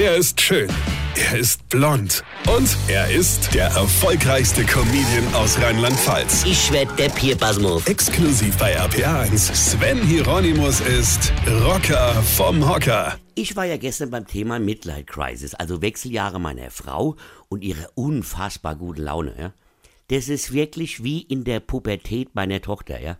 [0.00, 0.70] Er ist schön.
[1.16, 2.22] Er ist blond.
[2.46, 6.44] Und er ist der erfolgreichste Comedian aus Rheinland-Pfalz.
[6.44, 7.84] Ich werd der Pierpasmus.
[7.84, 9.52] Exklusiv bei RPA1.
[9.52, 11.32] Sven Hieronymus ist
[11.64, 13.18] Rocker vom Hocker.
[13.34, 17.16] Ich war ja gestern beim Thema Midlife Crisis, also Wechseljahre meiner Frau
[17.48, 19.34] und ihre unfassbar gute Laune.
[19.36, 19.52] Ja?
[20.10, 23.18] Das ist wirklich wie in der Pubertät meiner Tochter, ja,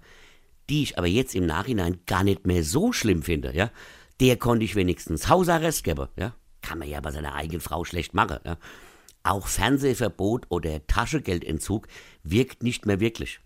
[0.71, 3.53] die ich aber jetzt im Nachhinein gar nicht mehr so schlimm finde.
[3.53, 3.73] Ja?
[4.21, 6.07] Der konnte ich wenigstens Hausarrest geben.
[6.17, 6.35] Ja?
[6.63, 8.39] Kann man ja bei seiner eigenen Frau schlecht machen.
[8.45, 8.57] Ja?
[9.23, 11.87] Auch Fernsehverbot oder Taschengeldentzug
[12.23, 13.41] wirkt nicht mehr wirklich.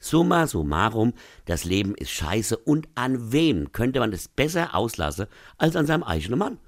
[0.00, 1.12] Summa summarum,
[1.44, 6.04] das Leben ist scheiße und an wem könnte man es besser auslassen als an seinem
[6.04, 6.58] eigenen Mann?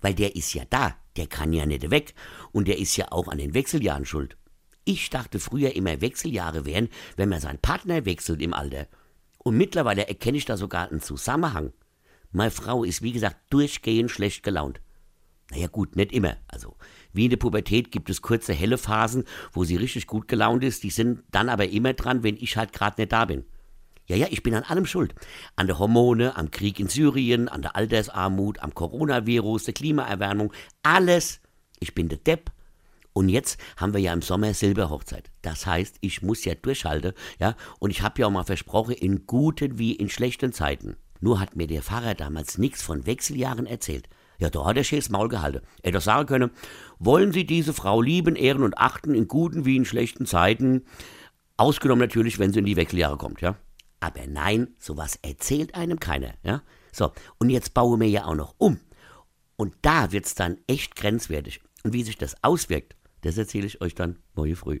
[0.00, 2.14] Weil der ist ja da, der kann ja nicht weg
[2.52, 4.36] und der ist ja auch an den Wechseljahren schuld.
[4.84, 8.86] Ich dachte früher immer Wechseljahre wären, wenn man seinen Partner wechselt im Alter.
[9.38, 11.72] Und mittlerweile erkenne ich da sogar einen Zusammenhang.
[12.32, 14.80] Meine Frau ist wie gesagt durchgehend schlecht gelaunt.
[15.50, 16.36] Naja gut, nicht immer.
[16.48, 16.76] Also
[17.12, 20.84] wie in der Pubertät gibt es kurze helle Phasen, wo sie richtig gut gelaunt ist,
[20.84, 23.44] die sind dann aber immer dran, wenn ich halt gerade nicht da bin.
[24.06, 25.14] Ja, ja, ich bin an allem schuld.
[25.54, 31.40] An der Hormone, am Krieg in Syrien, an der Altersarmut, am Coronavirus, der Klimaerwärmung, alles.
[31.78, 32.50] Ich bin der Depp.
[33.12, 35.30] Und jetzt haben wir ja im Sommer Silberhochzeit.
[35.42, 39.26] Das heißt, ich muss ja durchhalten, ja, und ich habe ja auch mal versprochen, in
[39.26, 40.96] guten wie in schlechten Zeiten.
[41.20, 44.08] Nur hat mir der Pfarrer damals nichts von Wechseljahren erzählt.
[44.40, 45.60] Ja, da hat er schäs Maul gehalten.
[45.82, 46.50] Er hätte sagen können,
[46.98, 50.86] wollen Sie diese Frau lieben, ehren und achten in guten wie in schlechten Zeiten?
[51.58, 53.54] Ausgenommen natürlich, wenn sie in die Wechseljahre kommt, ja.
[54.00, 56.62] Aber nein, sowas erzählt einem keiner, ja.
[56.90, 58.80] So, und jetzt bauen wir ja auch noch um.
[59.56, 61.60] Und da wird's dann echt grenzwertig.
[61.84, 64.80] Und wie sich das auswirkt, das erzähle ich euch dann morgen früh.